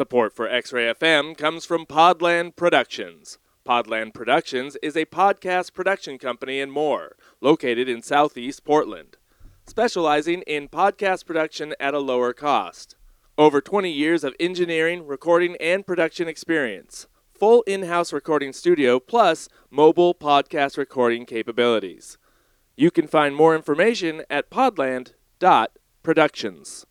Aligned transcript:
Support 0.00 0.32
for 0.34 0.48
X 0.48 0.72
Ray 0.72 0.90
FM 0.94 1.36
comes 1.36 1.66
from 1.66 1.84
Podland 1.84 2.56
Productions. 2.56 3.36
Podland 3.68 4.14
Productions 4.14 4.78
is 4.82 4.96
a 4.96 5.04
podcast 5.04 5.74
production 5.74 6.16
company 6.16 6.58
and 6.58 6.72
more, 6.72 7.16
located 7.42 7.86
in 7.86 8.00
southeast 8.00 8.64
Portland, 8.64 9.18
specializing 9.66 10.40
in 10.46 10.70
podcast 10.70 11.26
production 11.26 11.74
at 11.78 11.92
a 11.92 11.98
lower 11.98 12.32
cost. 12.32 12.96
Over 13.36 13.60
20 13.60 13.92
years 13.92 14.24
of 14.24 14.34
engineering, 14.40 15.06
recording, 15.06 15.54
and 15.60 15.86
production 15.86 16.28
experience. 16.28 17.06
Full 17.38 17.60
in 17.66 17.82
house 17.82 18.10
recording 18.10 18.54
studio 18.54 19.00
plus 19.00 19.50
mobile 19.70 20.14
podcast 20.14 20.78
recording 20.78 21.26
capabilities. 21.26 22.16
You 22.74 22.90
can 22.90 23.06
find 23.06 23.36
more 23.36 23.54
information 23.54 24.22
at 24.30 24.48
podland.productions. 24.48 26.86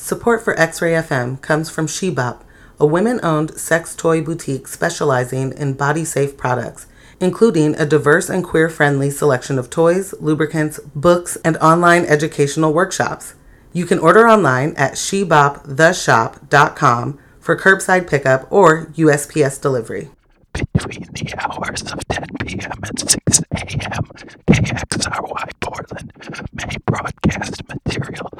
Support 0.00 0.44
for 0.44 0.56
X 0.58 0.80
Ray 0.80 0.92
FM 0.92 1.42
comes 1.42 1.68
from 1.68 1.88
Shebop, 1.88 2.42
a 2.78 2.86
women 2.86 3.18
owned 3.24 3.58
sex 3.58 3.96
toy 3.96 4.22
boutique 4.22 4.68
specializing 4.68 5.52
in 5.52 5.72
body 5.72 6.04
safe 6.04 6.36
products, 6.36 6.86
including 7.18 7.74
a 7.74 7.84
diverse 7.84 8.30
and 8.30 8.44
queer 8.44 8.70
friendly 8.70 9.10
selection 9.10 9.58
of 9.58 9.70
toys, 9.70 10.14
lubricants, 10.20 10.78
books, 10.94 11.36
and 11.44 11.56
online 11.56 12.04
educational 12.04 12.72
workshops. 12.72 13.34
You 13.72 13.86
can 13.86 13.98
order 13.98 14.28
online 14.28 14.76
at 14.76 14.92
sheboptheshop.com 14.92 17.18
for 17.40 17.56
curbside 17.56 18.08
pickup 18.08 18.46
or 18.52 18.86
USPS 18.86 19.60
delivery. 19.60 20.10
Between 20.52 21.08
the 21.12 21.34
hours 21.40 21.82
of 21.92 22.06
10 22.06 22.24
p.m. 22.46 22.70
and 22.84 23.00
6 23.00 23.40
a.m., 23.52 24.04
KXRY 24.46 25.50
Portland 25.60 26.12
may 26.54 26.76
broadcast 26.86 27.68
material 27.68 28.30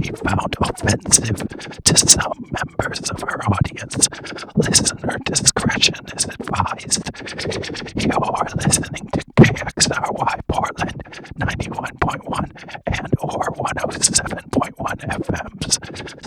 be 0.00 0.10
found 0.24 0.56
offensive 0.60 1.36
to 1.84 1.96
some 1.96 2.50
members 2.50 3.10
of 3.10 3.22
our 3.24 3.40
audience. 3.52 4.08
Listener 4.56 5.18
discretion 5.24 5.94
is 6.16 6.24
advised. 6.24 7.02
You're 8.00 8.46
listening 8.56 9.06
to 9.12 9.20
KXRY 9.36 10.40
Portland 10.48 11.02
91.1 11.38 12.80
and 12.86 13.14
or 13.20 13.44
107.1 13.52 14.96
FMs, 15.20 16.19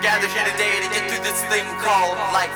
we 0.00 0.06
are 0.06 0.12
gathered 0.12 0.30
here 0.30 0.44
today 0.52 0.80
to 0.80 0.88
get 0.94 1.10
through 1.10 1.22
this 1.22 1.44
thing 1.52 1.64
called 1.76 2.16
life. 2.32 2.48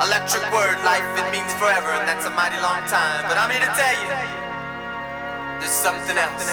Electric 0.00 0.42
word, 0.52 0.82
life, 0.84 1.04
it 1.18 1.30
means 1.30 1.52
forever, 1.54 1.90
and 1.90 2.08
that's 2.08 2.24
a 2.24 2.30
mighty 2.30 2.56
long 2.62 2.80
time. 2.88 3.24
But 3.28 3.36
I'm 3.36 3.50
here 3.50 3.60
to 3.60 3.66
tell 3.76 3.94
you, 4.00 4.08
there's 5.60 5.70
something 5.70 6.16
else. 6.16 6.48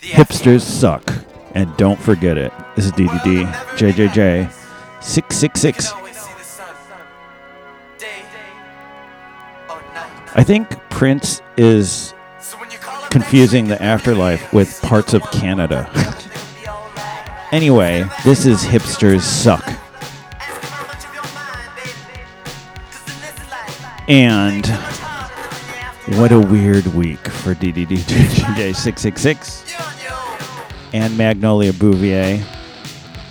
The 0.00 0.08
Hipsters 0.08 0.62
suck. 0.62 1.12
And 1.54 1.74
don't 1.78 1.98
forget 1.98 2.36
it. 2.36 2.52
This 2.74 2.84
is 2.84 2.92
DDD 2.92 3.46
JJJ 3.78 4.52
666. 5.02 5.92
I 10.34 10.42
think 10.44 10.68
Prince 10.90 11.40
is 11.56 12.12
confusing 13.10 13.68
the 13.68 13.82
afterlife 13.82 14.52
with 14.52 14.82
parts 14.82 15.14
of 15.14 15.22
Canada. 15.30 15.88
Anyway, 17.52 18.04
this 18.24 18.46
is 18.46 18.62
Hipsters 18.62 19.22
Suck. 19.22 19.64
And 24.08 24.66
what 26.18 26.30
a 26.30 26.38
weird 26.38 26.86
week 26.88 27.26
for 27.26 27.54
DDD 27.54 27.96
JJJ 27.96 28.76
666 28.76 29.64
and 30.92 31.16
Magnolia 31.18 31.72
Bouvier. 31.72 32.44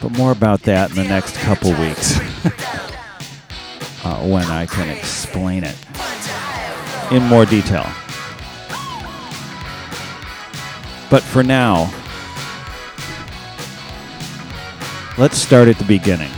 But 0.02 0.12
more 0.18 0.32
about 0.32 0.62
that 0.64 0.90
in 0.90 0.98
the 0.98 1.04
next 1.06 1.38
couple 1.38 1.72
weeks 1.72 2.18
uh, 4.04 4.20
when 4.28 4.46
I 4.46 4.66
can 4.66 4.90
explain 4.90 5.64
it 5.64 5.78
in 7.12 7.24
more 7.24 7.46
detail. 7.46 7.90
But 11.10 11.24
for 11.24 11.44
now, 11.44 11.94
let's 15.18 15.38
start 15.38 15.68
at 15.68 15.78
the 15.78 15.86
beginning. 15.86 16.32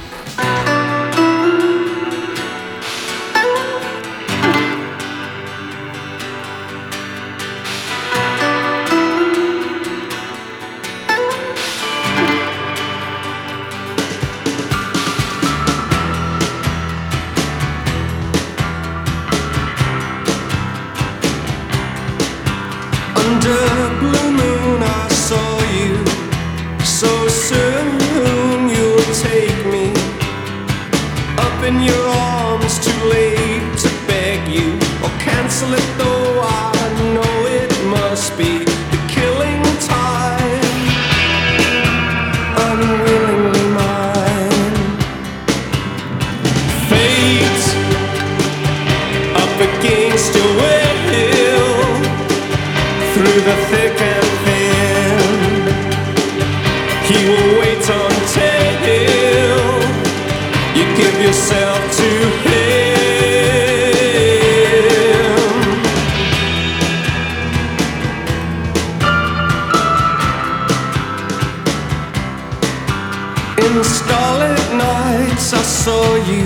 Saw 75.88 76.16
you 76.34 76.46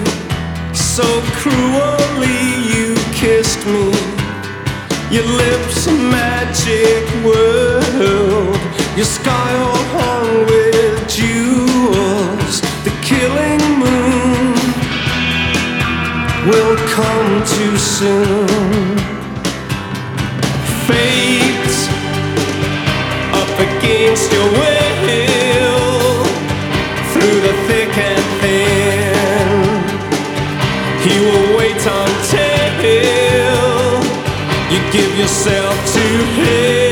so 0.71 1.07
cruelly. 1.41 2.43
You 2.71 2.89
kissed 3.21 3.63
me. 3.73 3.87
Your 5.15 5.27
lips 5.43 5.87
a 5.87 5.95
magic 6.17 7.03
world. 7.25 8.61
Your 8.97 9.09
sky 9.19 9.51
all 9.65 9.83
hung 9.97 10.31
with 10.51 10.97
jewels. 11.17 12.55
The 12.85 12.93
killing 13.09 13.63
moon 13.83 14.53
will 16.49 16.77
come 16.97 17.31
too 17.55 17.75
soon. 17.97 18.97
Fate 20.87 21.77
up 23.41 23.53
against 23.67 24.31
your 24.31 24.49
will. 24.59 24.80
Until 31.85 32.51
you 34.71 34.79
give 34.91 35.17
yourself 35.17 35.75
to 35.93 35.99
him. 35.99 36.90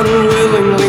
Unwillingly 0.00 0.87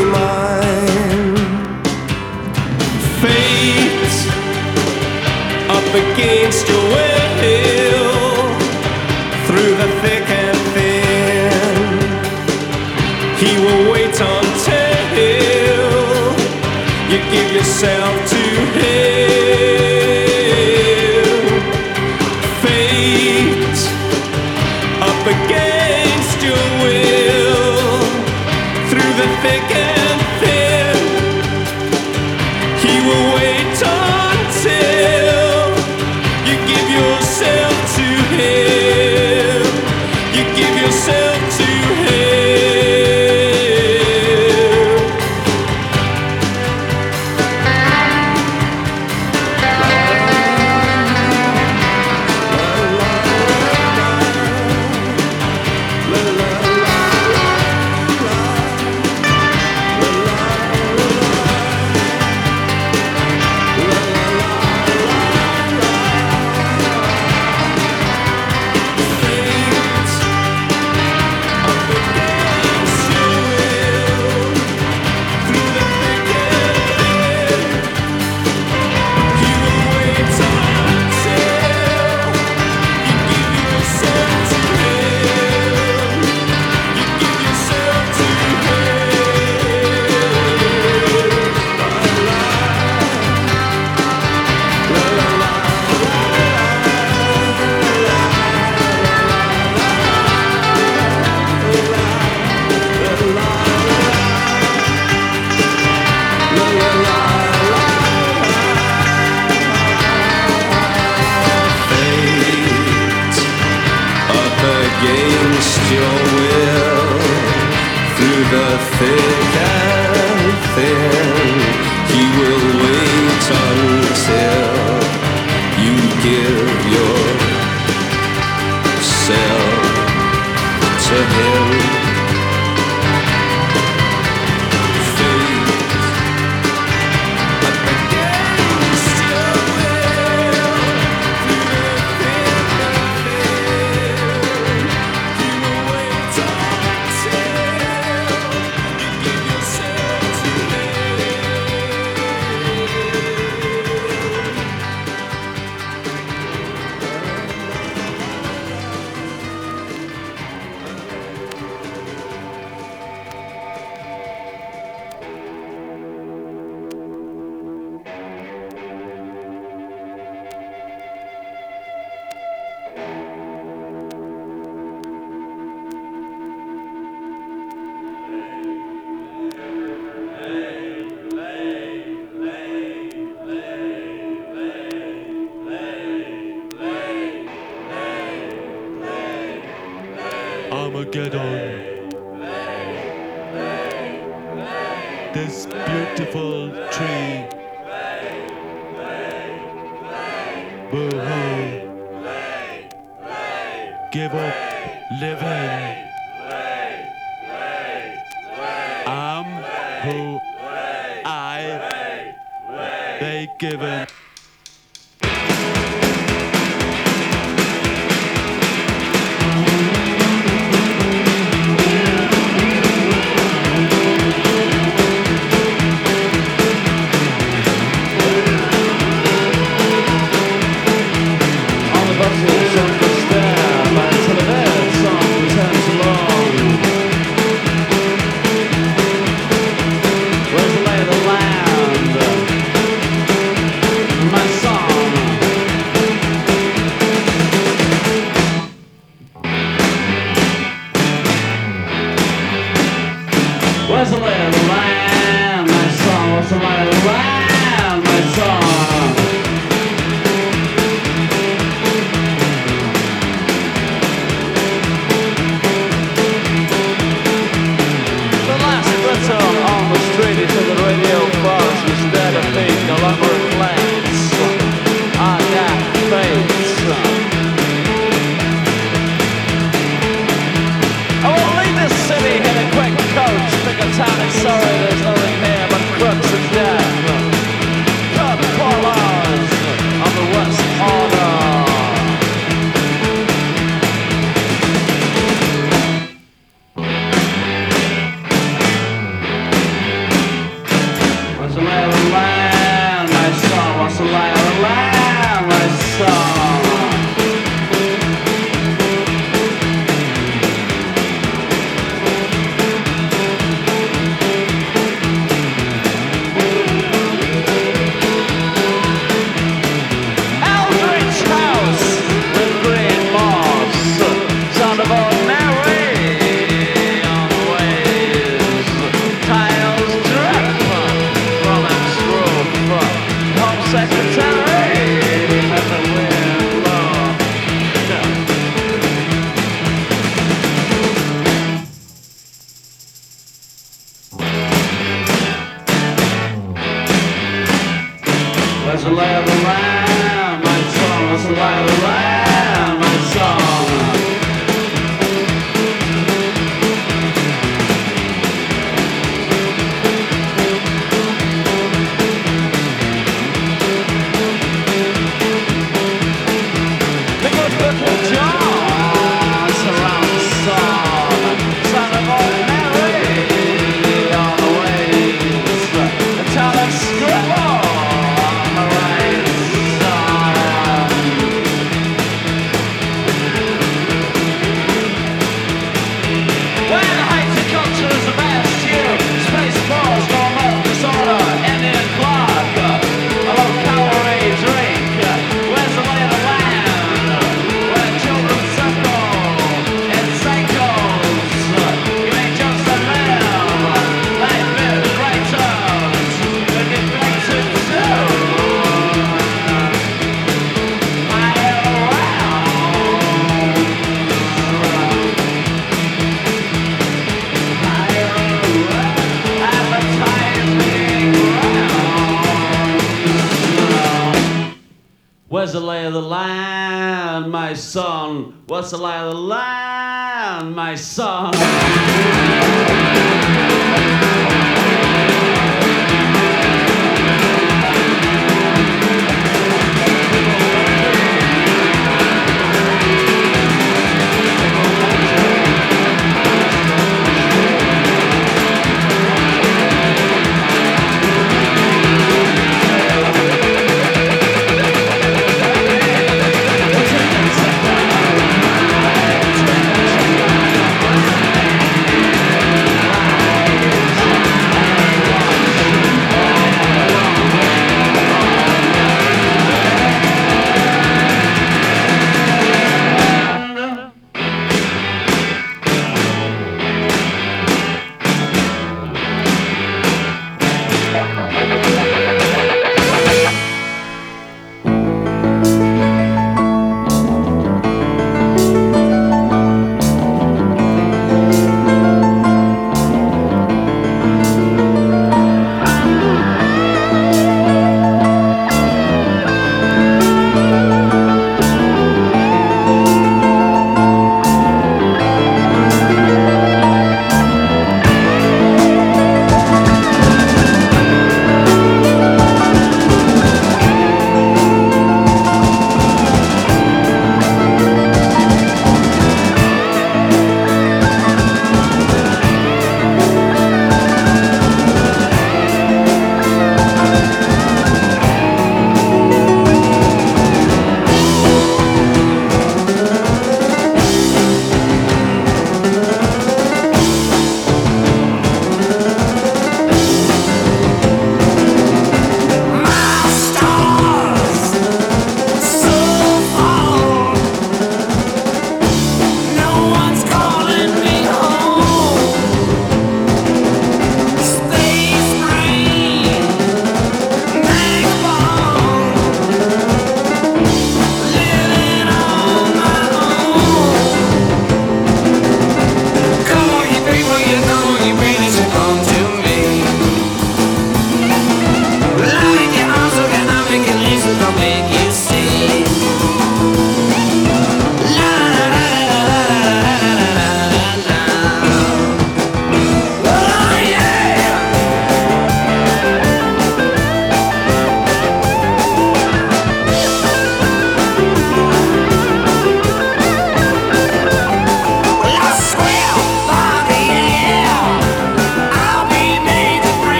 the 118.52 118.78
thick 118.98 119.19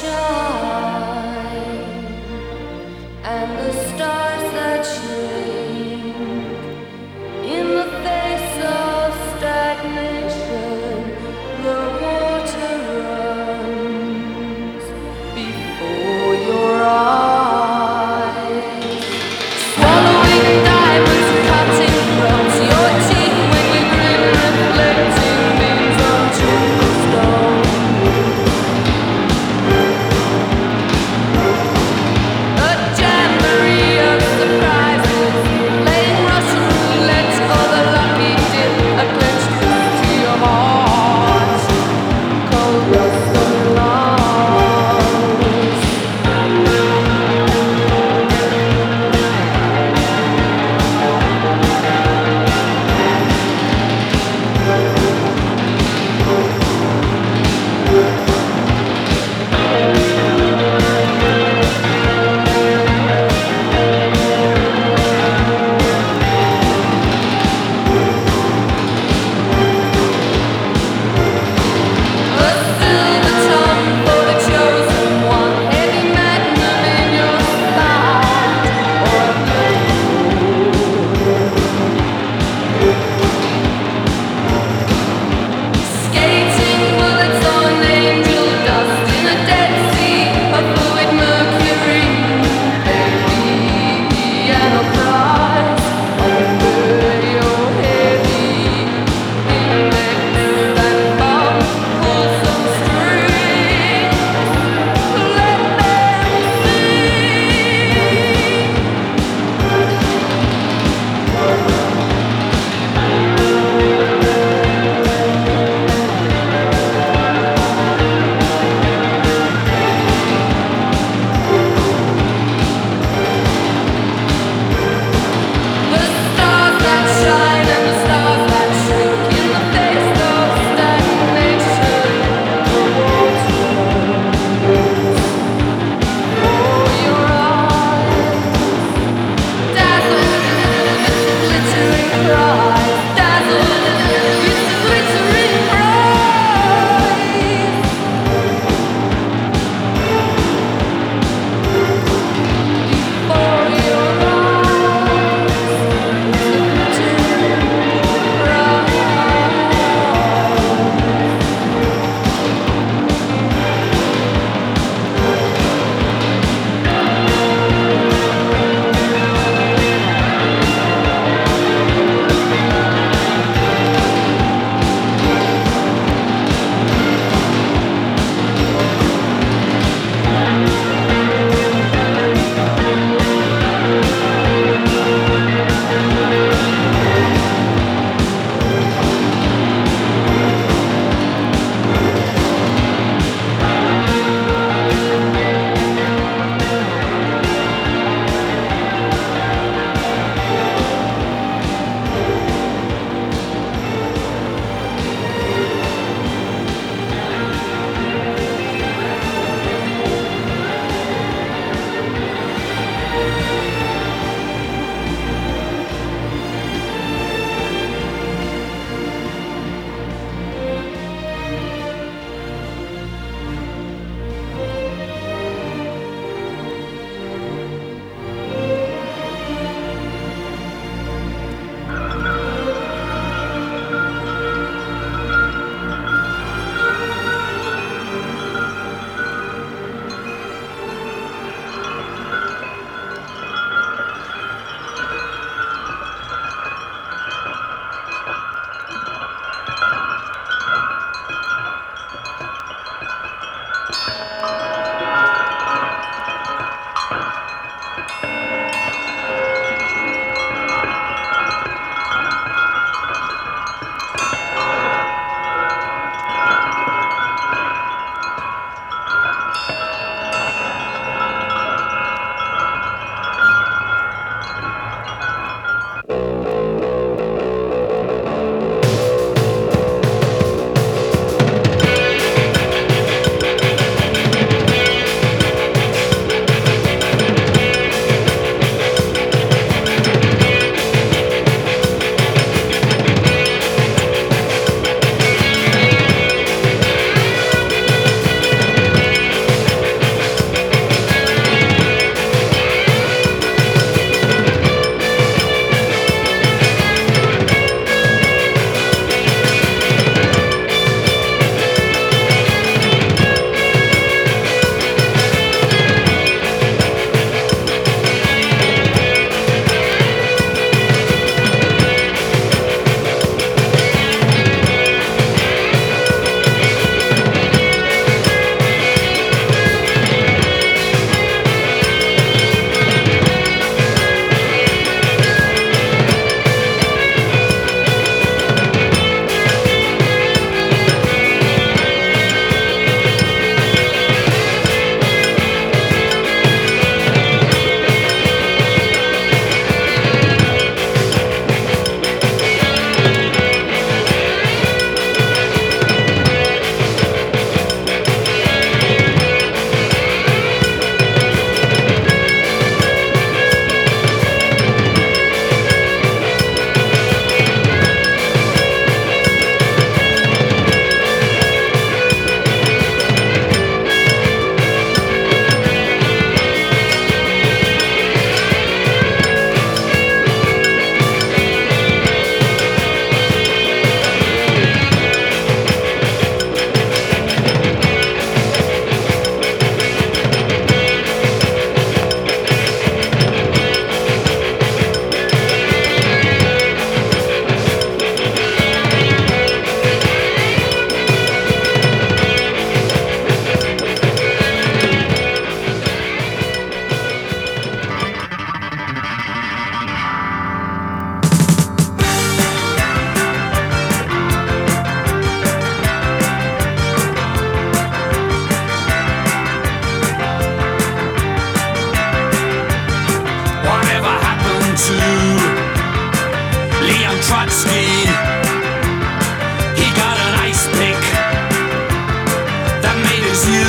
show 0.00 0.39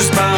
just 0.02 0.16
by 0.16 0.31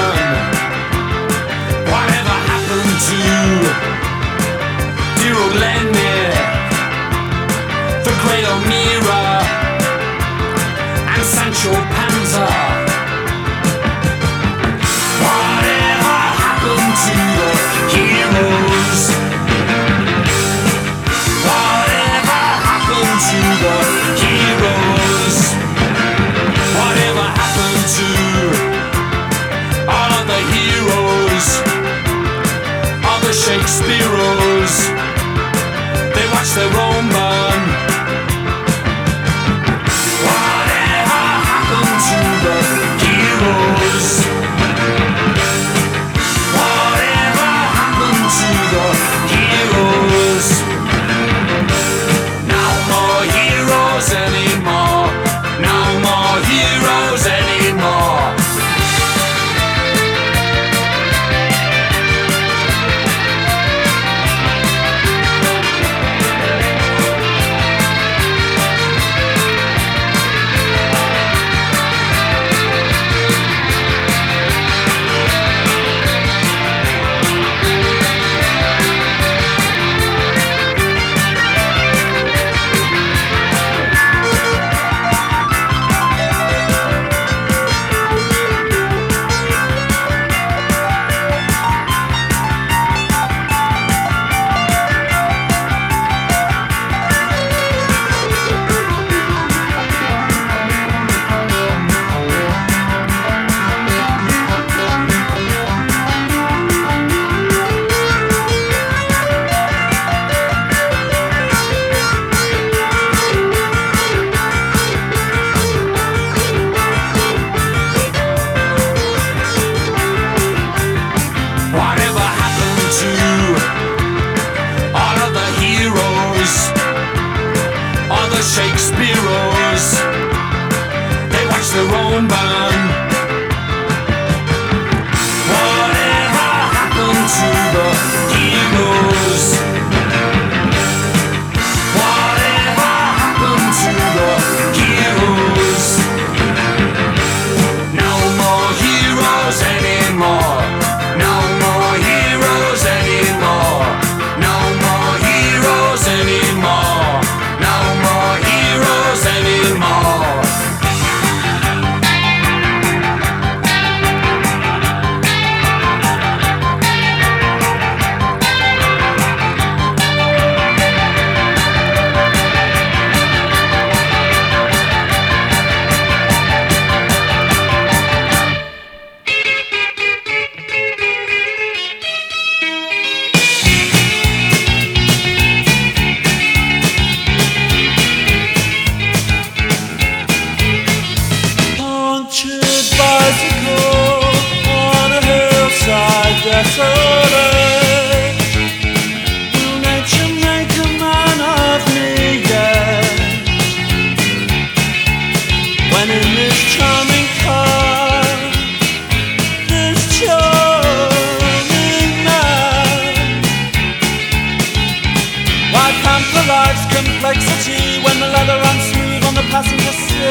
the 216.33 216.45
life's 216.49 216.87
complexity 216.95 218.01
when 218.05 218.17
the 218.21 218.29
leather 218.29 218.59
runs 218.65 218.85
smooth 218.93 219.25
on 219.29 219.35
the 219.35 219.47
passenger 219.53 219.93
seat. 219.93 220.25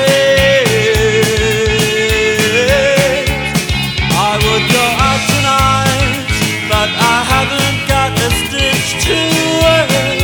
I 4.12 4.34
would 4.46 4.66
go 4.78 4.86
out 5.08 5.22
tonight, 5.34 6.34
but 6.72 6.90
I 7.14 7.18
haven't 7.34 7.80
got 7.88 8.12
a 8.18 8.30
stitch 8.42 8.90
to 9.06 9.18
wear. 9.62 10.23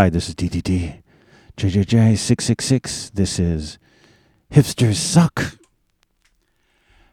Hi, 0.00 0.08
this 0.08 0.30
is 0.30 0.34
DDD. 0.34 1.02
JJJ 1.58 2.16
six 2.16 2.46
six 2.46 2.64
six. 2.64 3.10
This 3.10 3.38
is 3.38 3.78
hipsters 4.50 4.94
suck. 4.94 5.58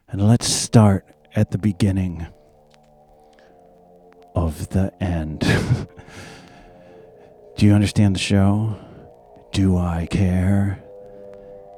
And 0.08 0.26
let's 0.26 0.48
start 0.48 1.06
at 1.36 1.52
the 1.52 1.58
beginning 1.58 2.28
of 4.36 4.70
the 4.70 4.94
end. 5.04 5.42
Do 7.58 7.66
you 7.66 7.74
understand 7.74 8.16
the 8.16 8.20
show? 8.20 8.78
Do 9.52 9.78
I 9.78 10.08
care? 10.10 10.82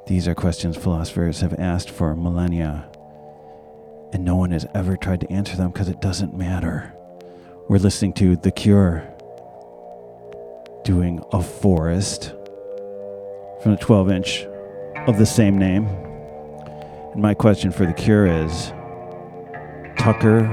These 0.05 0.27
are 0.27 0.35
questions 0.35 0.77
philosophers 0.77 1.41
have 1.41 1.55
asked 1.55 1.89
for 1.89 2.15
millennia, 2.15 2.87
and 4.13 4.23
no 4.23 4.35
one 4.35 4.51
has 4.51 4.67
ever 4.75 4.95
tried 4.95 5.21
to 5.21 5.31
answer 5.31 5.57
them 5.57 5.71
because 5.71 5.89
it 5.89 6.01
doesn't 6.01 6.37
matter. 6.37 6.93
We're 7.67 7.79
listening 7.79 8.13
to 8.13 8.35
The 8.35 8.51
Cure 8.51 9.11
doing 10.83 11.23
A 11.31 11.41
Forest 11.41 12.33
from 13.61 13.71
the 13.71 13.77
12 13.77 14.11
inch 14.11 14.45
of 15.07 15.17
the 15.17 15.25
same 15.25 15.57
name. 15.57 15.87
And 17.13 17.21
my 17.21 17.33
question 17.33 17.71
for 17.71 17.85
The 17.85 17.93
Cure 17.93 18.25
is 18.25 18.71
Tucker 19.97 20.45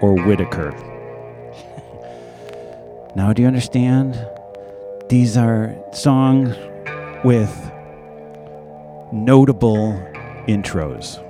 or 0.00 0.14
Whitaker? 0.24 0.70
now, 3.16 3.32
do 3.32 3.42
you 3.42 3.48
understand? 3.48 4.26
These 5.08 5.36
are 5.36 5.76
songs 5.92 6.56
with 7.24 7.70
notable 9.12 9.92
intros. 10.48 11.22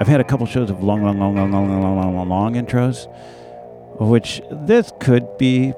I've 0.00 0.06
had 0.06 0.20
a 0.20 0.24
couple 0.24 0.46
shows 0.46 0.70
of 0.70 0.82
long, 0.82 1.02
long, 1.02 1.18
long, 1.18 1.34
long, 1.34 1.50
long, 1.50 1.68
long, 1.68 1.96
long, 1.96 2.14
long, 2.14 2.28
long 2.28 2.54
intros, 2.54 3.06
of 3.98 4.08
which 4.08 4.40
this 4.50 4.92
could 5.00 5.38
be 5.38 5.72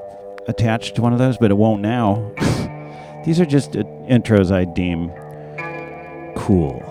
attached 0.48 0.96
to 0.96 1.02
one 1.02 1.12
of 1.12 1.18
those, 1.18 1.38
but 1.38 1.50
it 1.50 1.56
won't 1.56 1.82
now. 1.82 2.32
These 3.24 3.40
are 3.40 3.46
just 3.46 3.76
uh, 3.76 3.82
intros 4.08 4.50
I 4.50 4.64
deem 4.64 5.10
cool. 6.36 6.82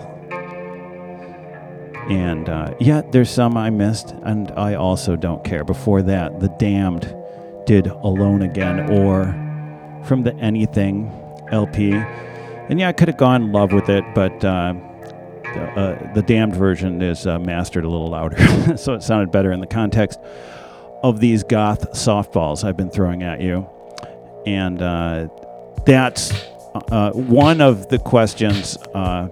And 2.08 2.48
uh, 2.48 2.74
yeah, 2.80 3.02
there's 3.02 3.30
some 3.30 3.56
I 3.56 3.70
missed, 3.70 4.10
and 4.22 4.50
I 4.52 4.74
also 4.74 5.16
don't 5.16 5.44
care. 5.44 5.64
Before 5.64 6.02
that, 6.02 6.40
The 6.40 6.48
Damned 6.48 7.14
did 7.66 7.86
Alone 7.86 8.42
Again, 8.42 8.90
or 8.90 9.24
from 10.04 10.22
the 10.22 10.34
Anything 10.36 11.12
LP. 11.52 11.92
And 11.92 12.80
yeah, 12.80 12.88
I 12.88 12.92
could 12.92 13.08
have 13.08 13.16
gone 13.16 13.42
in 13.42 13.52
love 13.52 13.72
with 13.72 13.88
it, 13.88 14.04
but 14.14 14.32
uh, 14.44 14.74
the, 15.42 15.62
uh, 15.62 16.14
the 16.14 16.22
Damned 16.22 16.54
version 16.54 17.02
is 17.02 17.26
uh, 17.26 17.38
mastered 17.38 17.84
a 17.84 17.88
little 17.88 18.10
louder, 18.10 18.76
so 18.76 18.94
it 18.94 19.02
sounded 19.02 19.30
better 19.30 19.52
in 19.52 19.60
the 19.60 19.66
context 19.66 20.18
of 21.02 21.20
these 21.20 21.42
goth 21.42 21.92
softballs 21.92 22.64
I've 22.64 22.76
been 22.76 22.90
throwing 22.90 23.22
at 23.22 23.40
you. 23.40 23.68
And 24.46 24.80
uh, 24.82 25.28
that's 25.86 26.32
uh, 26.74 27.12
one 27.12 27.60
of 27.60 27.88
the 27.88 27.98
questions 27.98 28.76
uh, 28.94 29.28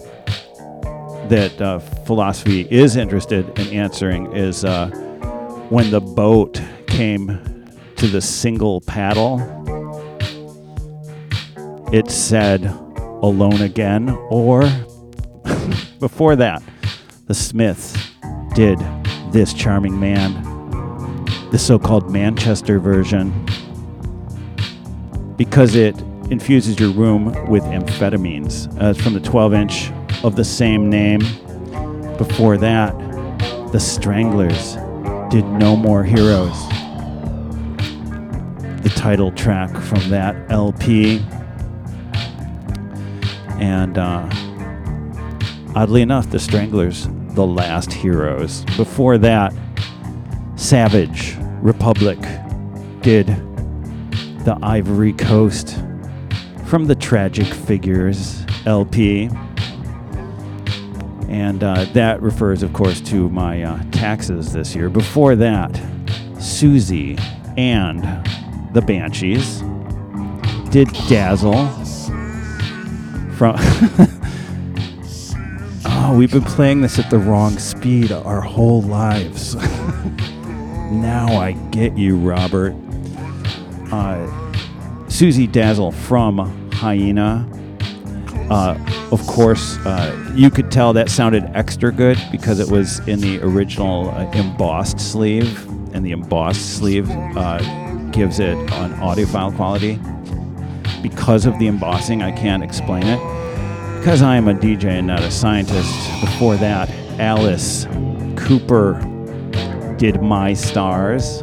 that 1.28 1.60
uh, 1.60 1.78
philosophy 1.78 2.62
is 2.70 2.96
interested 2.96 3.58
in 3.58 3.68
answering 3.68 4.34
is 4.34 4.64
uh, 4.64 4.88
when 5.68 5.90
the 5.90 6.00
boat 6.00 6.60
came 6.86 7.28
to 7.96 8.06
the 8.06 8.20
single 8.20 8.80
paddle, 8.80 9.38
it 11.92 12.10
said 12.10 12.64
alone 13.22 13.60
again, 13.60 14.10
or 14.30 14.62
before 16.00 16.36
that, 16.36 16.62
the 17.26 17.34
Smiths 17.34 17.94
did 18.54 18.78
this 19.32 19.52
charming 19.52 19.98
man, 19.98 20.57
the 21.50 21.58
so 21.58 21.78
called 21.78 22.10
Manchester 22.10 22.78
version, 22.78 23.32
because 25.36 25.74
it 25.74 25.98
infuses 26.30 26.78
your 26.78 26.90
room 26.90 27.26
with 27.48 27.62
amphetamines. 27.64 28.70
Uh, 28.80 28.90
it's 28.90 29.00
from 29.00 29.14
the 29.14 29.20
12 29.20 29.54
inch 29.54 29.90
of 30.22 30.36
the 30.36 30.44
same 30.44 30.90
name. 30.90 31.20
Before 32.18 32.58
that, 32.58 32.92
the 33.72 33.78
Stranglers 33.78 34.74
did 35.30 35.44
No 35.46 35.76
More 35.76 36.04
Heroes. 36.04 36.68
The 38.82 38.92
title 38.94 39.32
track 39.32 39.74
from 39.76 40.08
that 40.10 40.50
LP. 40.50 41.24
And 43.58 43.96
uh, 43.96 44.28
oddly 45.74 46.02
enough, 46.02 46.30
the 46.30 46.38
Stranglers, 46.38 47.08
the 47.30 47.46
last 47.46 47.92
heroes. 47.92 48.64
Before 48.76 49.16
that, 49.18 49.54
Savage 50.56 51.37
Republic 51.60 52.18
did 53.02 53.26
the 54.44 54.58
Ivory 54.62 55.12
Coast 55.12 55.76
from 56.66 56.86
the 56.86 56.94
Tragic 56.94 57.46
Figures 57.46 58.44
LP. 58.64 59.28
And 61.28 61.62
uh, 61.64 61.84
that 61.92 62.22
refers, 62.22 62.62
of 62.62 62.72
course, 62.72 63.00
to 63.02 63.28
my 63.30 63.62
uh, 63.62 63.82
taxes 63.90 64.52
this 64.52 64.74
year. 64.74 64.88
Before 64.88 65.34
that, 65.36 65.72
Siouxsie 66.36 67.20
and 67.58 68.02
the 68.74 68.80
Banshees 68.80 69.60
did 70.70 70.88
Dazzle 71.08 71.66
from. 73.36 73.56
oh, 75.84 76.14
we've 76.16 76.32
been 76.32 76.42
playing 76.42 76.82
this 76.82 76.98
at 76.98 77.10
the 77.10 77.18
wrong 77.18 77.58
speed 77.58 78.12
our 78.12 78.40
whole 78.40 78.82
lives. 78.82 79.56
now 80.90 81.38
I 81.38 81.52
get 81.70 81.96
you, 81.96 82.16
Robert. 82.16 82.74
Uh, 83.92 84.26
Siouxsie 85.06 85.50
Dazzle 85.50 85.92
from 85.92 86.70
Hyena. 86.72 87.48
Uh, 88.50 88.78
of 89.10 89.26
course, 89.26 89.76
uh, 89.78 90.32
you 90.34 90.50
could 90.50 90.70
tell 90.70 90.92
that 90.94 91.10
sounded 91.10 91.44
extra 91.54 91.92
good 91.92 92.18
because 92.30 92.60
it 92.60 92.70
was 92.70 93.00
in 93.08 93.20
the 93.20 93.40
original 93.42 94.10
uh, 94.10 94.30
embossed 94.32 95.00
sleeve, 95.00 95.66
and 95.94 96.04
the 96.04 96.12
embossed 96.12 96.76
sleeve 96.76 97.10
uh, 97.10 97.58
gives 98.10 98.40
it 98.40 98.56
an 98.56 98.92
audiophile 98.94 99.54
quality. 99.54 99.98
Because 101.02 101.46
of 101.46 101.58
the 101.58 101.66
embossing, 101.66 102.22
I 102.22 102.32
can't 102.32 102.62
explain 102.62 103.04
it. 103.04 103.18
Because 103.98 104.22
I 104.22 104.36
am 104.36 104.48
a 104.48 104.54
DJ 104.54 104.84
and 104.84 105.06
not 105.06 105.20
a 105.20 105.30
scientist, 105.30 105.92
before 106.20 106.56
that, 106.56 106.88
Alice 107.18 107.86
Cooper 108.36 108.94
did 109.98 110.22
My 110.22 110.54
Stars. 110.54 111.42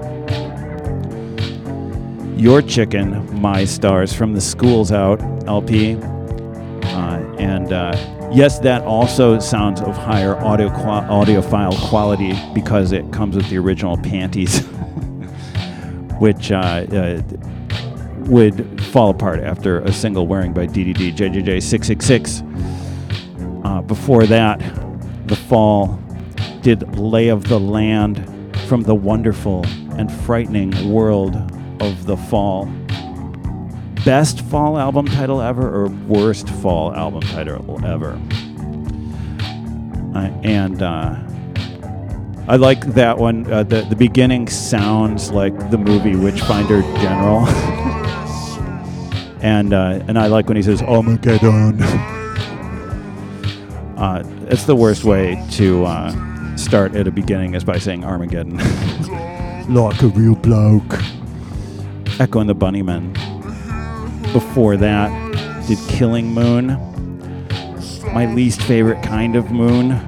Your 2.40 2.62
Chicken, 2.62 3.42
My 3.42 3.66
Stars 3.66 4.14
from 4.14 4.34
the 4.34 4.40
Schools 4.40 4.94
Out 4.94 5.20
LP. 5.46 5.96
Uh, 5.96 7.36
and 7.38 7.74
uh, 7.74 7.92
yes, 8.34 8.60
that 8.60 8.82
also 8.84 9.40
sounds 9.40 9.82
of 9.82 9.98
higher 9.98 10.38
audio 10.38 10.70
qua- 10.70 11.04
audiophile 11.04 11.78
quality 11.90 12.34
because 12.54 12.94
it 12.94 13.12
comes 13.12 13.36
with 13.36 13.50
the 13.50 13.58
original 13.58 13.98
panties, 13.98 14.62
which 16.20 16.54
uh, 16.54 16.56
uh, 16.92 17.22
would 18.20 18.82
fall 18.86 19.10
apart 19.10 19.42
after 19.42 19.80
a 19.80 19.92
single 19.92 20.28
wearing 20.28 20.54
by 20.54 20.66
DDD 20.66 21.14
JJJ 21.14 21.62
666. 21.62 22.42
Uh, 23.66 23.82
before 23.82 24.26
that, 24.28 24.60
The 25.28 25.36
Fall 25.36 26.00
did 26.62 26.98
Lay 26.98 27.28
of 27.28 27.50
the 27.50 27.60
Land 27.60 28.32
from 28.66 28.84
the 28.84 28.96
wonderful 28.96 29.66
and 29.98 30.12
frightening 30.12 30.92
world 30.92 31.36
of 31.82 32.06
The 32.06 32.18
Fall. 32.18 32.66
Best 34.04 34.42
fall 34.42 34.78
album 34.78 35.08
title 35.08 35.42
ever 35.42 35.68
or 35.68 35.88
worst 35.88 36.50
fall 36.50 36.94
album 36.94 37.22
title 37.22 37.84
ever? 37.86 38.20
Uh, 40.14 40.30
and 40.44 40.82
uh, 40.82 41.18
I 42.48 42.58
like 42.58 42.82
that 42.94 43.18
one. 43.18 43.52
Uh, 43.52 43.64
the, 43.64 43.82
the 43.84 43.96
beginning 43.96 44.48
sounds 44.48 45.32
like 45.32 45.72
the 45.72 45.78
movie 45.78 46.16
Witchfinder 46.16 46.82
General. 46.82 47.46
and 49.42 49.74
uh, 49.74 50.04
and 50.08 50.18
I 50.18 50.28
like 50.28 50.48
when 50.48 50.58
he 50.58 50.64
says 50.64 50.82
Armageddon. 50.82 51.82
uh, 53.98 54.24
it's 54.50 54.66
the 54.66 54.76
worst 54.76 55.04
way 55.04 55.44
to 55.52 55.86
uh, 55.86 56.35
start 56.58 56.96
at 56.96 57.08
a 57.08 57.12
beginning 57.12 57.54
is 57.54 57.64
by 57.64 57.78
saying 57.78 58.04
Armageddon. 58.04 58.58
like 59.74 60.02
a 60.02 60.08
real 60.08 60.36
bloke. 60.36 60.94
Echo 62.20 62.40
and 62.40 62.50
the 62.50 62.56
Bunnymen. 62.56 63.14
Before 64.34 64.78
that, 64.78 65.10
did 65.68 65.78
Killing 65.90 66.34
Moon. 66.34 66.68
My 68.14 68.32
least 68.34 68.62
favorite 68.62 69.04
kind 69.04 69.36
of 69.36 69.52
moon. 69.52 70.00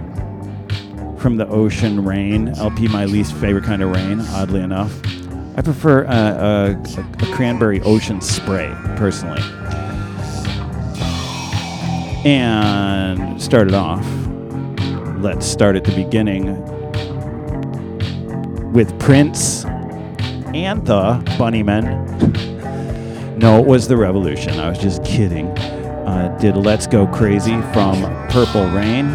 From 1.18 1.38
the 1.38 1.48
Ocean 1.48 2.06
Rain. 2.06 2.50
LP, 2.50 2.88
my 2.88 3.06
least 3.06 3.34
favorite 3.34 3.64
kind 3.64 3.82
of 3.82 3.92
rain, 3.92 4.22
oddly 4.30 4.62
enough. 4.62 4.94
I 5.58 5.62
prefer 5.62 6.06
uh, 6.06 6.12
a, 6.12 7.00
a, 7.00 7.30
a 7.30 7.34
cranberry 7.34 7.82
ocean 7.82 8.22
spray, 8.22 8.74
personally. 8.96 9.42
And 12.24 13.42
started 13.42 13.74
off. 13.74 14.06
Let's 15.20 15.48
start 15.48 15.76
at 15.76 15.84
the 15.84 15.96
beginning 15.96 16.62
with 18.72 19.00
Prince 19.00 19.66
and 19.66 20.86
the 20.86 21.24
Bunnymen. 21.40 22.06
No, 23.36 23.60
it 23.60 23.66
was 23.66 23.88
the 23.88 23.98
Revolution. 23.98 24.60
I 24.60 24.70
was 24.70 24.78
just 24.78 25.04
kidding. 25.04 25.48
Uh, 25.48 26.38
did 26.40 26.56
Let's 26.56 26.86
Go 26.86 27.08
Crazy 27.08 27.60
from 27.74 28.04
Purple 28.30 28.66
Rain, 28.70 29.08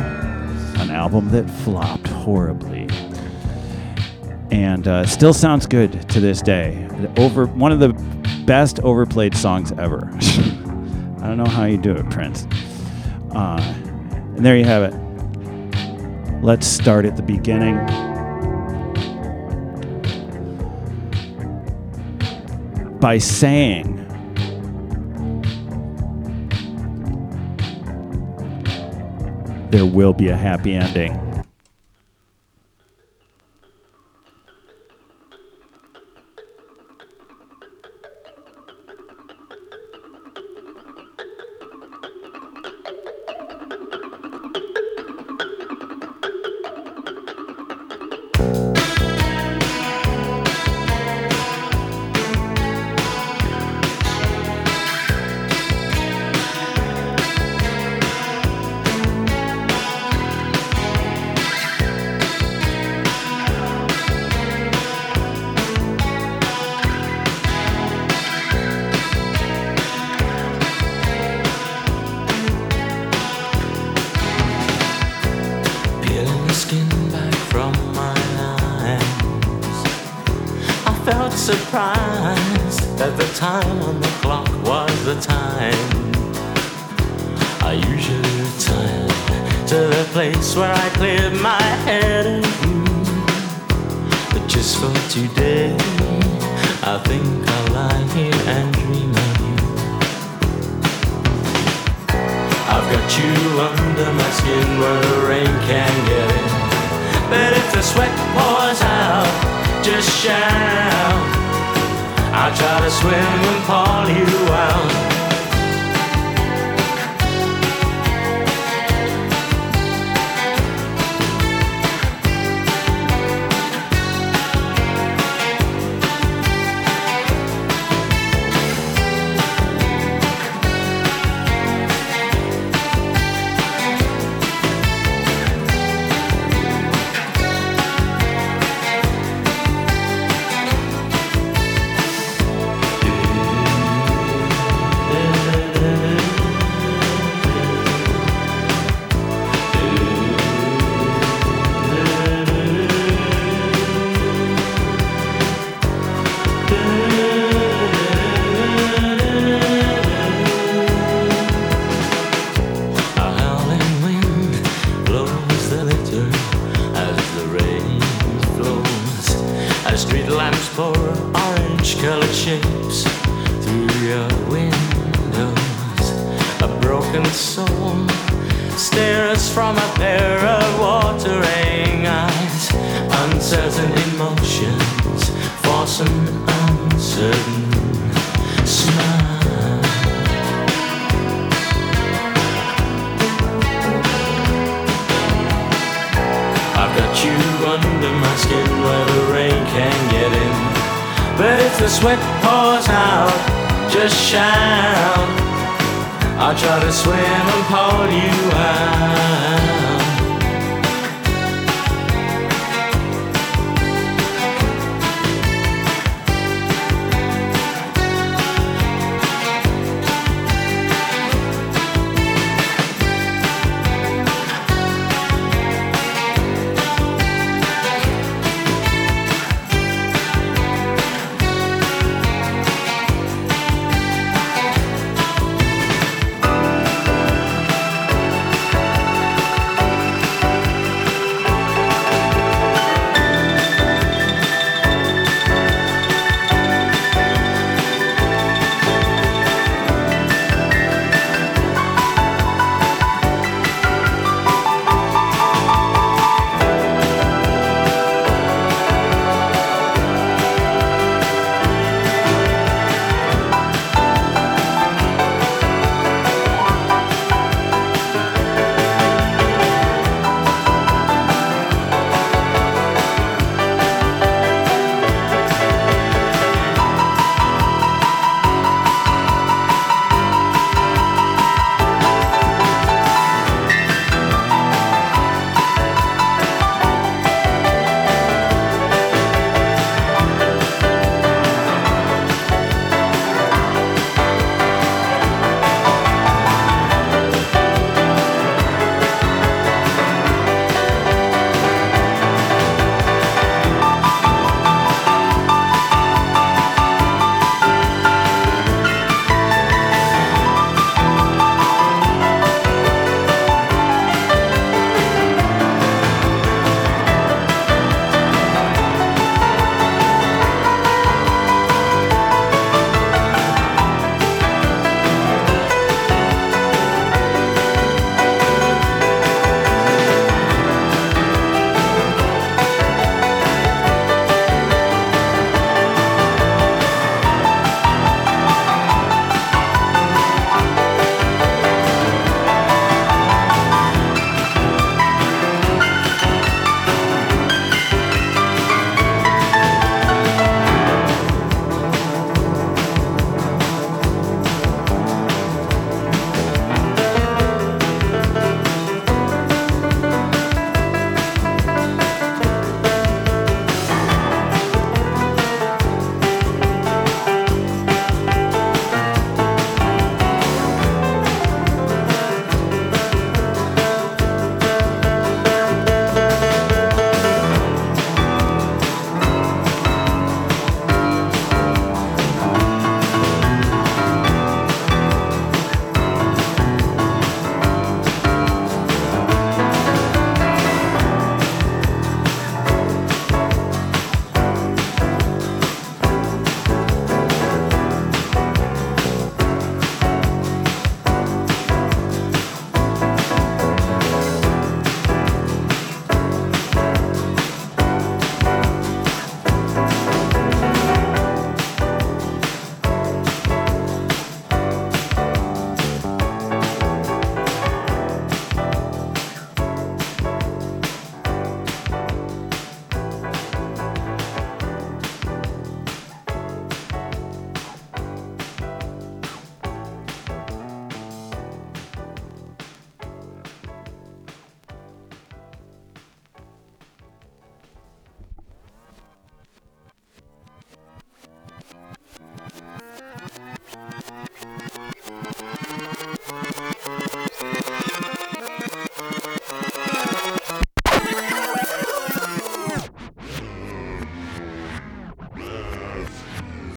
an 0.80 0.90
album 0.90 1.28
that 1.30 1.48
flopped 1.48 2.08
horribly. 2.08 2.88
And 4.50 4.88
uh, 4.88 5.06
still 5.06 5.32
sounds 5.32 5.66
good 5.66 6.08
to 6.10 6.18
this 6.18 6.42
day. 6.42 6.88
Over 7.16 7.46
one 7.46 7.70
of 7.70 7.78
the 7.78 7.92
best 8.44 8.80
overplayed 8.80 9.36
songs 9.36 9.70
ever. 9.78 10.08
I 10.12 11.28
don't 11.28 11.36
know 11.36 11.46
how 11.46 11.64
you 11.66 11.78
do 11.78 11.92
it, 11.92 12.10
Prince. 12.10 12.48
Uh, 13.32 13.62
and 14.36 14.44
there 14.44 14.56
you 14.56 14.64
have 14.64 14.82
it. 14.82 15.01
Let's 16.42 16.66
start 16.66 17.04
at 17.04 17.14
the 17.14 17.22
beginning. 17.22 17.76
By 22.98 23.18
saying, 23.18 23.98
there 29.70 29.86
will 29.86 30.12
be 30.12 30.30
a 30.30 30.36
happy 30.36 30.74
ending. 30.74 31.31